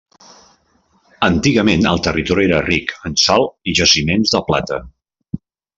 [1.27, 4.85] Antigament el territori era ric en sal i jaciments de plata.